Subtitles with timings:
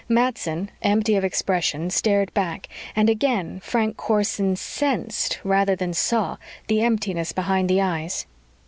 [0.09, 6.81] Matson, empty of expression, stared back, and again Frank Corson sensed rather than saw the
[6.81, 8.25] emptiness behind the eyes.